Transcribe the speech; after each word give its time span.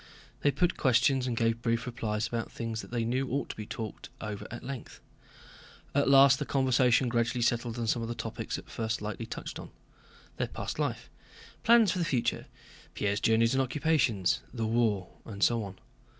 They 0.39 0.49
put 0.49 0.77
questions 0.77 1.27
and 1.27 1.37
gave 1.37 1.61
brief 1.61 1.85
replies 1.85 2.25
about 2.27 2.51
things 2.51 2.81
they 2.81 3.05
knew 3.05 3.29
ought 3.29 3.49
to 3.49 3.55
be 3.55 3.67
talked 3.67 4.09
over 4.19 4.47
at 4.49 4.63
length. 4.63 4.99
At 5.93 6.09
last 6.09 6.39
the 6.39 6.43
conversation 6.47 7.07
gradually 7.07 7.43
settled 7.43 7.77
on 7.77 7.85
some 7.85 8.01
of 8.01 8.07
the 8.07 8.15
topics 8.15 8.57
at 8.57 8.67
first 8.67 8.99
lightly 9.03 9.27
touched 9.27 9.59
on: 9.59 9.69
their 10.37 10.47
past 10.47 10.79
life, 10.79 11.11
plans 11.61 11.91
for 11.91 11.99
the 11.99 12.05
future, 12.05 12.47
Pierre's 12.95 13.19
journeys 13.19 13.53
and 13.53 13.61
occupations, 13.61 14.39
the 14.51 14.65
war, 14.65 15.07
and 15.23 15.43
so 15.43 15.63
on. 15.63 15.77